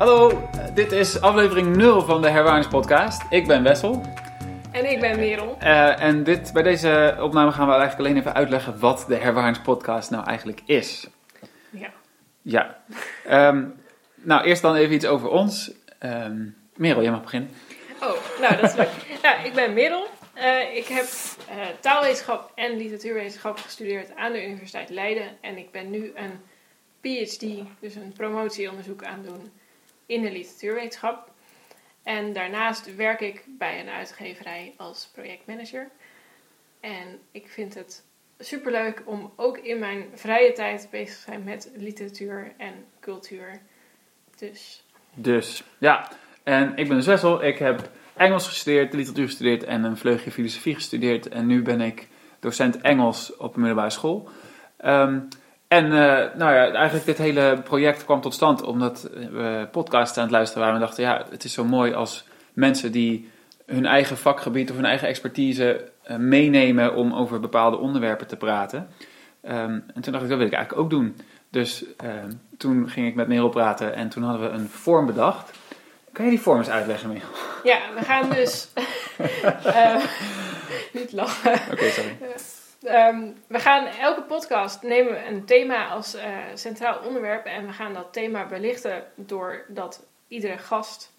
[0.00, 3.22] Hallo, dit is aflevering 0 van de Herwaarnis podcast.
[3.30, 4.02] Ik ben Wessel.
[4.72, 5.56] En ik ben Merel.
[5.62, 9.60] Uh, en dit, bij deze opname gaan we eigenlijk alleen even uitleggen wat de Herwaarnis
[9.60, 11.06] podcast nou eigenlijk is.
[11.70, 11.90] Ja.
[12.42, 12.82] Ja.
[13.48, 13.74] Um,
[14.14, 15.72] nou, eerst dan even iets over ons.
[16.02, 17.50] Um, Merel, jij mag beginnen.
[18.02, 18.90] Oh, nou dat is leuk.
[19.22, 20.06] ja, ik ben Merel.
[20.36, 25.28] Uh, ik heb uh, taalwetenschap en literatuurwetenschap gestudeerd aan de Universiteit Leiden.
[25.40, 26.40] En ik ben nu een
[27.00, 27.44] PhD,
[27.80, 29.50] dus een promotieonderzoek aan het doen
[30.10, 31.30] in de literatuurwetenschap.
[32.02, 35.88] En daarnaast werk ik bij een uitgeverij als projectmanager.
[36.80, 38.04] En ik vind het
[38.38, 43.60] superleuk om ook in mijn vrije tijd bezig te zijn met literatuur en cultuur.
[44.38, 44.84] Dus.
[45.14, 46.08] Dus, ja.
[46.42, 47.44] En ik ben dus Wessel.
[47.44, 51.28] Ik heb Engels gestudeerd, literatuur gestudeerd en een vleugje filosofie gestudeerd.
[51.28, 52.08] En nu ben ik
[52.40, 54.28] docent Engels op een middelbare school.
[54.84, 55.28] Um,
[55.70, 55.92] en uh,
[56.34, 60.62] nou ja, eigenlijk dit hele project kwam tot stand omdat we podcasts aan het luisteren
[60.62, 60.74] waren.
[60.74, 63.30] En we dachten, ja, het is zo mooi als mensen die
[63.66, 68.88] hun eigen vakgebied of hun eigen expertise uh, meenemen om over bepaalde onderwerpen te praten.
[69.42, 71.16] Um, en toen dacht ik, dat wil ik eigenlijk ook doen.
[71.50, 72.10] Dus uh,
[72.56, 75.50] toen ging ik met Merel praten en toen hadden we een vorm bedacht.
[76.12, 77.28] Kan je die vorm eens uitleggen, Merel?
[77.62, 78.68] Ja, we gaan dus...
[81.00, 81.52] niet lachen.
[81.52, 82.16] Oké, okay, sorry.
[82.82, 87.94] Um, we gaan elke podcast nemen een thema als uh, centraal onderwerp en we gaan
[87.94, 91.12] dat thema belichten doordat iedere gast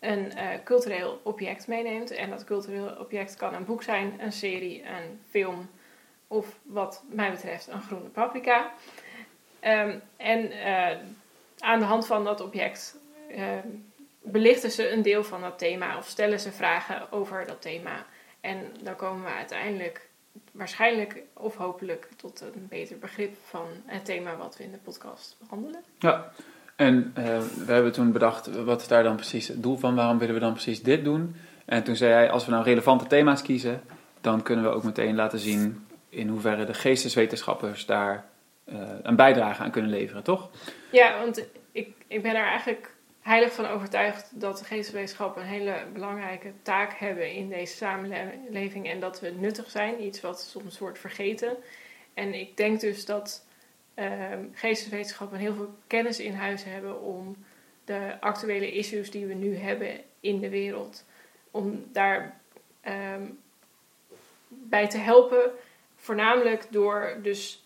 [0.00, 2.10] een uh, cultureel object meeneemt.
[2.10, 5.70] En dat cultureel object kan een boek zijn, een serie, een film
[6.26, 8.72] of wat mij betreft een groene paprika.
[9.64, 10.96] Um, en uh,
[11.58, 12.96] aan de hand van dat object
[14.22, 18.06] belichten ze een deel van dat thema of stellen ze vragen over dat thema.
[18.40, 20.08] En dan komen we uiteindelijk
[20.50, 25.36] waarschijnlijk of hopelijk tot een beter begrip van het thema wat we in de podcast
[25.38, 25.80] behandelen.
[25.98, 26.32] Ja,
[26.76, 27.24] en uh,
[27.66, 29.94] we hebben toen bedacht, wat is daar dan precies het doel van?
[29.94, 31.36] Waarom willen we dan precies dit doen?
[31.64, 33.82] En toen zei hij, als we nou relevante thema's kiezen,
[34.20, 38.24] dan kunnen we ook meteen laten zien in hoeverre de geesteswetenschappers daar
[38.64, 40.50] uh, een bijdrage aan kunnen leveren, toch?
[40.92, 45.86] Ja, want ik, ik ben er eigenlijk heilig van overtuigd dat de geesteswetenschappen een hele
[45.92, 50.98] belangrijke taak hebben in deze samenleving en dat we nuttig zijn, iets wat soms wordt
[50.98, 51.56] vergeten.
[52.14, 53.44] En ik denk dus dat
[53.94, 54.06] uh,
[54.52, 57.36] geesteswetenschappen heel veel kennis in huis hebben om
[57.84, 61.04] de actuele issues die we nu hebben in de wereld,
[61.50, 62.40] om daar
[62.86, 63.38] um,
[64.48, 65.50] bij te helpen,
[65.96, 67.64] voornamelijk door dus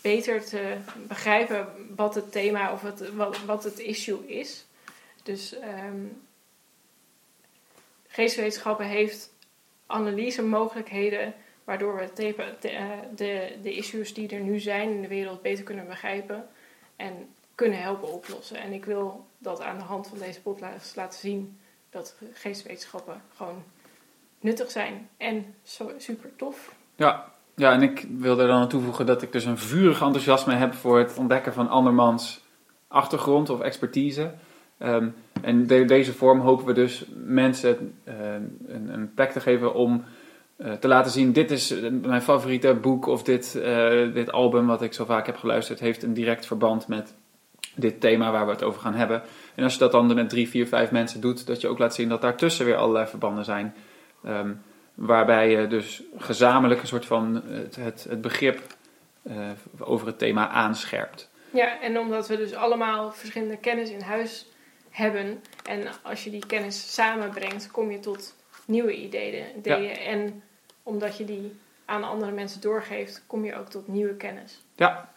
[0.00, 0.76] beter te
[1.08, 1.66] begrijpen
[1.96, 2.82] wat het thema of
[3.14, 4.66] wat, wat het issue is.
[5.22, 6.22] Dus um,
[8.06, 9.32] geesteswetenschappen heeft
[9.86, 11.34] analyse mogelijkheden
[11.64, 12.34] waardoor we de,
[13.14, 16.48] de, de issues die er nu zijn in de wereld beter kunnen begrijpen
[16.96, 17.12] en
[17.54, 18.56] kunnen helpen oplossen.
[18.56, 21.58] En ik wil dat aan de hand van deze podcast laten zien
[21.90, 23.62] dat geesteswetenschappen gewoon
[24.40, 26.74] nuttig zijn en zo, super tof.
[26.96, 30.54] Ja, ja, en ik wil er dan aan toevoegen dat ik dus een vurig enthousiasme
[30.54, 32.44] heb voor het ontdekken van andermans
[32.88, 34.34] achtergrond of expertise.
[34.78, 38.14] Um, en de, deze vorm hopen we dus mensen uh,
[38.66, 40.04] een, een, plek te geven om
[40.56, 44.82] uh, te laten zien: dit is mijn favoriete boek of dit, uh, dit album wat
[44.82, 47.14] ik zo vaak heb geluisterd, heeft een direct verband met
[47.74, 49.22] dit thema waar we het over gaan hebben.
[49.54, 51.94] En als je dat dan met drie, vier, vijf mensen doet, dat je ook laat
[51.94, 53.74] zien dat daartussen weer allerlei verbanden zijn.
[54.26, 54.60] Um,
[54.94, 58.60] waarbij je dus gezamenlijk een soort van het, het, het begrip
[59.78, 61.30] over het thema aanscherpt.
[61.50, 64.46] Ja, en omdat we dus allemaal verschillende kennis in huis
[64.98, 65.42] hebben.
[65.64, 69.44] En als je die kennis samenbrengt, kom je tot nieuwe ideeën.
[70.06, 70.42] En
[70.82, 71.52] omdat je die
[71.84, 74.62] aan andere mensen doorgeeft, kom je ook tot nieuwe kennis.
[74.76, 75.12] Ja.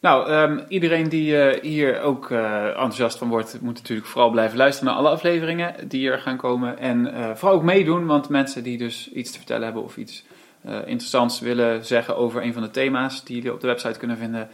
[0.00, 4.56] Nou, um, iedereen die uh, hier ook uh, enthousiast van wordt, moet natuurlijk vooral blijven
[4.56, 6.78] luisteren naar alle afleveringen die er gaan komen.
[6.78, 10.24] En uh, vooral ook meedoen, want mensen die dus iets te vertellen hebben of iets
[10.64, 14.48] interessants willen zeggen over een van de thema's die jullie op de website kunnen vinden.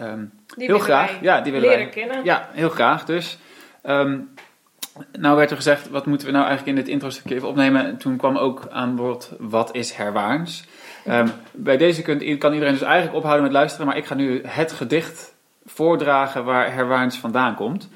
[0.00, 1.20] Um, heel graag.
[1.20, 1.94] ja, die willen leren wij.
[1.94, 2.24] kennen.
[2.24, 3.04] Ja, heel graag.
[3.04, 3.38] Dus
[3.82, 4.30] Um,
[5.18, 7.96] nou werd er gezegd, wat moeten we nou eigenlijk in dit intro-stukje even opnemen?
[7.96, 10.64] Toen kwam ook aan bod, wat is herwaarns?
[11.08, 14.42] Um, bij deze kunt, kan iedereen dus eigenlijk ophouden met luisteren, maar ik ga nu
[14.46, 15.34] het gedicht
[15.64, 17.88] voordragen waar herwaarns vandaan komt.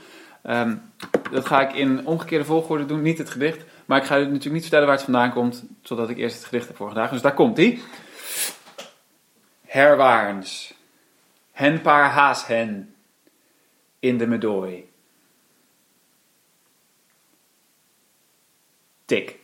[0.42, 0.82] Um,
[1.30, 4.52] dat ga ik in omgekeerde volgorde doen, niet het gedicht, maar ik ga u natuurlijk
[4.52, 7.12] niet vertellen waar het vandaan komt, totdat ik eerst het gedicht heb voorgedragen.
[7.12, 7.82] Dus daar komt ie.
[9.66, 10.74] Herwaarns,
[11.52, 12.94] hen paar haas hen,
[13.98, 14.88] in de medooi.
[19.06, 19.38] Tik.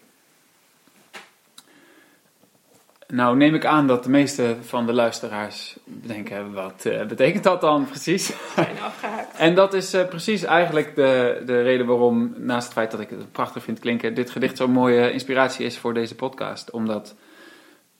[3.12, 7.60] Nou, neem ik aan dat de meeste van de luisteraars denken: wat eh, betekent dat
[7.60, 8.26] dan precies?
[8.54, 9.36] Zijn afgehaakt.
[9.46, 13.10] En dat is eh, precies eigenlijk de, de reden waarom, naast het feit dat ik
[13.10, 16.70] het prachtig vind klinken, dit gedicht zo'n mooie inspiratie is voor deze podcast.
[16.70, 17.14] Omdat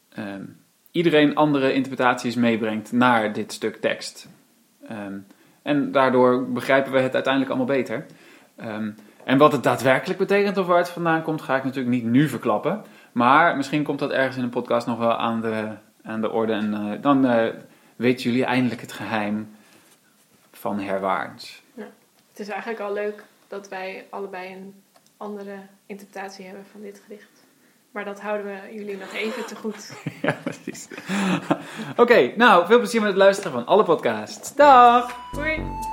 [0.09, 0.43] ehm,
[0.91, 4.29] iedereen andere interpretaties meebrengt naar dit stuk tekst.
[4.89, 5.19] Ehm,
[5.63, 8.07] en daardoor begrijpen we het uiteindelijk allemaal beter.
[8.57, 8.91] Ehm,
[9.25, 12.29] en wat het daadwerkelijk betekent of waar het vandaan komt, ga ik natuurlijk niet nu
[12.29, 12.85] verklappen.
[13.13, 15.69] Maar misschien komt dat ergens in een podcast nog wel aan de,
[16.03, 16.53] aan de orde.
[16.53, 17.47] En eh, dan uh,
[17.97, 19.57] weten jullie eindelijk het geheim
[20.53, 21.63] van herwaarts.
[21.75, 21.87] Ja.
[22.31, 24.83] Het is eigenlijk al leuk dat wij allebei een
[25.17, 27.31] andere interpretatie hebben van dit gedicht.
[27.91, 29.93] Maar dat houden we jullie nog even te goed.
[30.23, 30.89] ja, precies.
[31.91, 34.55] Oké, okay, nou, veel plezier met het luisteren van alle podcasts.
[34.55, 35.17] Dag!
[35.33, 35.92] Doei!